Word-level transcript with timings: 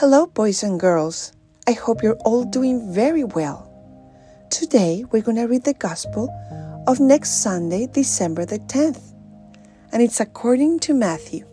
Hello, 0.00 0.26
boys 0.28 0.62
and 0.62 0.78
girls. 0.78 1.32
I 1.66 1.72
hope 1.72 2.04
you're 2.04 2.22
all 2.24 2.44
doing 2.44 2.94
very 2.94 3.24
well. 3.24 3.68
Today, 4.48 5.04
we're 5.10 5.22
going 5.22 5.38
to 5.38 5.48
read 5.48 5.64
the 5.64 5.74
Gospel 5.74 6.28
of 6.86 7.00
next 7.00 7.42
Sunday, 7.42 7.88
December 7.88 8.44
the 8.44 8.60
10th, 8.60 9.12
and 9.90 10.00
it's 10.00 10.20
according 10.20 10.78
to 10.86 10.94
Matthew. 10.94 11.44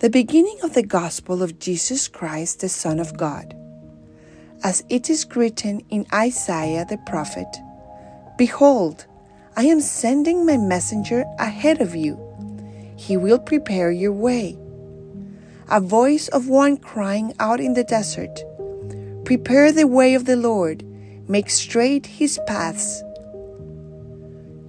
The 0.00 0.10
beginning 0.10 0.58
of 0.64 0.74
the 0.74 0.82
Gospel 0.82 1.40
of 1.40 1.60
Jesus 1.60 2.08
Christ, 2.08 2.58
the 2.62 2.68
Son 2.68 2.98
of 2.98 3.16
God. 3.16 3.54
As 4.64 4.82
it 4.88 5.08
is 5.08 5.24
written 5.36 5.82
in 5.88 6.04
Isaiah 6.12 6.84
the 6.84 6.98
prophet 7.06 7.46
Behold, 8.36 9.06
I 9.56 9.66
am 9.66 9.80
sending 9.80 10.44
my 10.44 10.56
messenger 10.56 11.24
ahead 11.38 11.80
of 11.80 11.94
you. 11.94 12.18
He 12.96 13.16
will 13.16 13.38
prepare 13.38 13.92
your 13.92 14.12
way. 14.12 14.58
A 15.72 15.80
voice 15.80 16.26
of 16.26 16.48
one 16.48 16.78
crying 16.78 17.32
out 17.38 17.60
in 17.60 17.74
the 17.74 17.84
desert 17.84 18.42
Prepare 19.24 19.70
the 19.70 19.86
way 19.86 20.14
of 20.14 20.24
the 20.24 20.34
Lord, 20.34 20.82
make 21.28 21.48
straight 21.48 22.06
his 22.06 22.40
paths. 22.48 23.04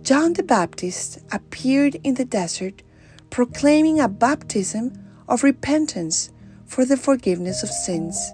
John 0.04 0.34
the 0.34 0.44
Baptist 0.44 1.18
appeared 1.32 1.96
in 2.04 2.14
the 2.14 2.26
desert 2.26 2.84
proclaiming 3.32 4.00
a 4.00 4.08
baptism 4.08 4.94
of 5.28 5.44
repentance 5.44 6.30
for 6.68 6.86
the 6.86 6.98
forgiveness 6.98 7.64
of 7.64 7.70
sins. 7.70 8.32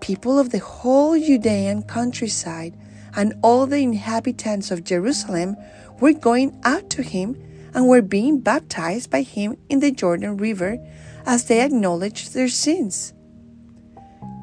People 0.00 0.38
of 0.38 0.48
the 0.48 0.60
whole 0.60 1.18
Judean 1.20 1.82
countryside 1.82 2.74
and 3.14 3.34
all 3.42 3.66
the 3.66 3.82
inhabitants 3.82 4.70
of 4.70 4.82
Jerusalem 4.82 5.58
were 6.00 6.14
going 6.14 6.58
out 6.64 6.88
to 6.88 7.02
him 7.02 7.36
and 7.74 7.86
were 7.86 8.00
being 8.00 8.40
baptized 8.40 9.10
by 9.10 9.20
him 9.20 9.58
in 9.68 9.80
the 9.80 9.90
Jordan 9.90 10.38
River 10.38 10.78
as 11.28 11.44
they 11.44 11.60
acknowledged 11.60 12.32
their 12.32 12.48
sins. 12.48 13.12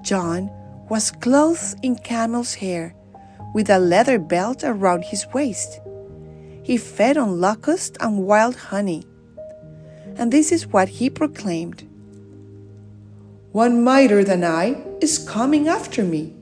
John 0.03 0.52
was 0.88 1.09
clothed 1.09 1.80
in 1.81 1.95
camel's 1.95 2.53
hair 2.53 2.94
with 3.55 3.72
a 3.72 3.80
leather 3.80 4.19
belt 4.19 4.64
around 4.64 5.03
his 5.03 5.25
waist. 5.33 5.81
He 6.61 6.78
fed 6.78 7.17
on 7.17 7.41
locusts 7.41 7.97
and 8.00 8.28
wild 8.28 8.56
honey. 8.56 9.03
And 10.16 10.31
this 10.31 10.52
is 10.52 10.67
what 10.67 10.88
he 10.88 11.09
proclaimed 11.09 11.81
One 13.52 13.83
mightier 13.83 14.23
than 14.23 14.44
I 14.44 14.78
is 15.02 15.17
coming 15.17 15.67
after 15.67 16.03
me 16.03 16.36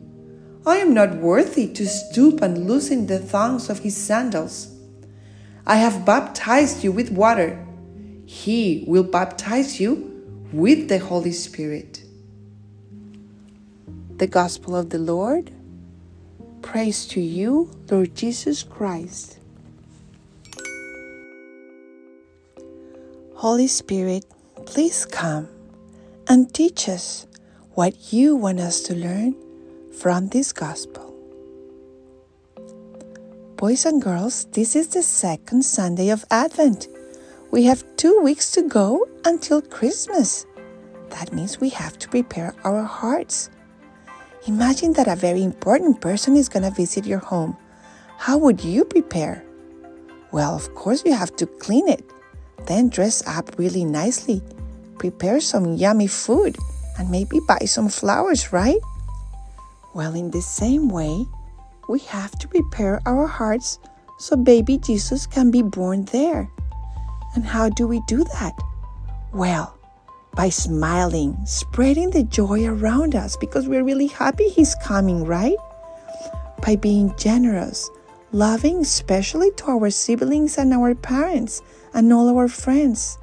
I 0.65 0.77
am 0.77 0.93
not 0.93 1.15
worthy 1.15 1.71
to 1.71 1.87
stoop 1.87 2.41
and 2.41 2.67
loosen 2.67 3.07
the 3.07 3.19
thongs 3.19 3.69
of 3.69 3.79
his 3.79 3.95
sandals. 3.95 4.75
I 5.65 5.77
have 5.77 6.05
baptized 6.05 6.83
you 6.83 6.91
with 6.91 7.11
water. 7.11 7.65
He 8.25 8.83
will 8.87 9.03
baptize 9.03 9.79
you 9.79 10.12
with 10.53 10.87
the 10.87 10.99
Holy 10.99 11.31
Spirit. 11.31 12.03
The 14.17 14.27
Gospel 14.27 14.75
of 14.75 14.91
the 14.91 14.99
Lord. 14.99 15.51
Praise 16.61 17.07
to 17.07 17.19
you, 17.19 17.71
Lord 17.89 18.13
Jesus 18.15 18.61
Christ. 18.61 19.39
Holy 23.35 23.65
Spirit, 23.65 24.25
please 24.67 25.05
come 25.05 25.49
and 26.27 26.53
teach 26.53 26.87
us 26.87 27.25
what 27.71 28.13
you 28.13 28.35
want 28.35 28.59
us 28.59 28.81
to 28.81 28.95
learn 28.95 29.35
from 29.99 30.27
this 30.29 30.53
gospel. 30.53 31.09
Boys 33.57 33.85
and 33.85 33.99
girls, 33.99 34.45
this 34.51 34.75
is 34.75 34.89
the 34.89 35.01
second 35.01 35.63
Sunday 35.63 36.09
of 36.09 36.23
Advent. 36.29 36.87
We 37.53 37.65
have 37.65 37.85
two 37.97 38.19
weeks 38.23 38.49
to 38.53 38.63
go 38.63 39.07
until 39.25 39.61
Christmas. 39.61 40.47
That 41.11 41.31
means 41.31 41.61
we 41.61 41.69
have 41.69 41.99
to 41.99 42.09
prepare 42.09 42.55
our 42.63 42.81
hearts. 42.81 43.51
Imagine 44.47 44.93
that 44.93 45.07
a 45.07 45.15
very 45.15 45.43
important 45.43 46.01
person 46.01 46.35
is 46.35 46.49
going 46.49 46.63
to 46.63 46.71
visit 46.71 47.05
your 47.05 47.19
home. 47.19 47.55
How 48.17 48.39
would 48.39 48.63
you 48.63 48.83
prepare? 48.83 49.45
Well, 50.31 50.55
of 50.55 50.73
course, 50.73 51.03
you 51.05 51.13
have 51.13 51.35
to 51.35 51.45
clean 51.45 51.87
it, 51.87 52.01
then 52.65 52.89
dress 52.89 53.21
up 53.27 53.53
really 53.59 53.85
nicely, 53.85 54.41
prepare 54.97 55.39
some 55.39 55.75
yummy 55.75 56.07
food, 56.07 56.57
and 56.97 57.11
maybe 57.11 57.39
buy 57.47 57.69
some 57.69 57.87
flowers, 57.87 58.51
right? 58.51 58.81
Well, 59.93 60.15
in 60.15 60.31
the 60.31 60.41
same 60.41 60.89
way, 60.89 61.27
we 61.87 61.99
have 62.09 62.31
to 62.39 62.47
prepare 62.47 62.99
our 63.05 63.27
hearts 63.27 63.77
so 64.17 64.37
baby 64.37 64.79
Jesus 64.79 65.27
can 65.27 65.51
be 65.51 65.61
born 65.61 66.05
there. 66.05 66.49
And 67.35 67.45
how 67.45 67.69
do 67.69 67.87
we 67.87 68.01
do 68.07 68.23
that? 68.23 68.53
Well, 69.33 69.77
by 70.35 70.49
smiling, 70.49 71.37
spreading 71.45 72.09
the 72.09 72.23
joy 72.23 72.65
around 72.65 73.15
us 73.15 73.35
because 73.37 73.67
we're 73.67 73.83
really 73.83 74.07
happy 74.07 74.49
he's 74.49 74.75
coming, 74.75 75.25
right? 75.25 75.57
By 76.65 76.75
being 76.75 77.13
generous, 77.17 77.89
loving, 78.31 78.81
especially 78.81 79.51
to 79.57 79.65
our 79.65 79.89
siblings 79.89 80.57
and 80.57 80.73
our 80.73 80.95
parents 80.95 81.61
and 81.93 82.11
all 82.11 82.35
our 82.35 82.47
friends. 82.47 83.17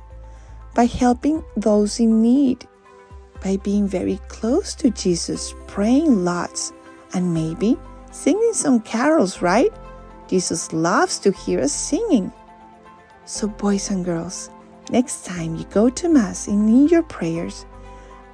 By 0.75 0.87
helping 0.87 1.43
those 1.56 1.99
in 1.99 2.22
need, 2.22 2.66
by 3.43 3.56
being 3.56 3.88
very 3.88 4.20
close 4.28 4.75
to 4.76 4.91
Jesus, 4.91 5.54
praying 5.66 6.25
lots, 6.25 6.72
and 7.12 7.34
maybe 7.34 7.76
singing 8.12 8.53
some 8.53 8.81
carols, 8.81 9.43
right? 9.43 9.72
Jesus 10.28 10.72
loves 10.72 11.19
to 11.20 11.32
hear 11.32 11.60
us 11.60 11.72
singing. 11.72 12.32
So, 13.30 13.46
boys 13.46 13.91
and 13.91 14.04
girls, 14.04 14.50
next 14.91 15.24
time 15.24 15.54
you 15.54 15.62
go 15.66 15.88
to 15.88 16.08
Mass 16.08 16.48
and 16.48 16.68
in 16.68 16.88
your 16.88 17.04
prayers, 17.04 17.64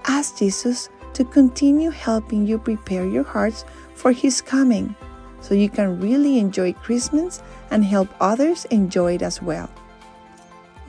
ask 0.06 0.38
Jesus 0.38 0.88
to 1.12 1.22
continue 1.22 1.90
helping 1.90 2.46
you 2.46 2.56
prepare 2.56 3.06
your 3.06 3.22
hearts 3.22 3.66
for 3.92 4.10
His 4.10 4.40
coming 4.40 4.96
so 5.42 5.52
you 5.52 5.68
can 5.68 6.00
really 6.00 6.38
enjoy 6.38 6.72
Christmas 6.72 7.42
and 7.70 7.84
help 7.84 8.08
others 8.20 8.64
enjoy 8.70 9.16
it 9.16 9.22
as 9.22 9.42
well. 9.42 9.68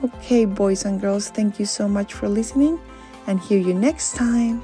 Okay, 0.02 0.46
boys 0.46 0.86
and 0.86 0.98
girls, 1.02 1.28
thank 1.28 1.60
you 1.60 1.66
so 1.66 1.86
much 1.86 2.14
for 2.14 2.30
listening 2.30 2.80
and 3.26 3.38
hear 3.38 3.60
you 3.60 3.74
next 3.74 4.16
time. 4.16 4.62